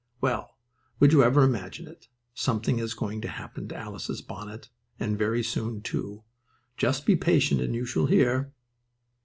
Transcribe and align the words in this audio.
Well, 0.19 0.57
would 0.99 1.13
you 1.13 1.21
ever 1.21 1.43
imagine 1.43 1.87
it? 1.87 2.07
Something 2.33 2.79
is 2.79 2.95
going 2.95 3.21
to 3.21 3.27
happen 3.27 3.67
to 3.67 3.75
Alice's 3.75 4.23
bonnet, 4.23 4.67
and 4.99 5.15
very 5.15 5.43
soon, 5.43 5.81
too. 5.83 6.23
Just 6.75 7.05
be 7.05 7.15
patient 7.15 7.61
and 7.61 7.75
you 7.75 7.85
shall 7.85 8.07
hear. 8.07 8.51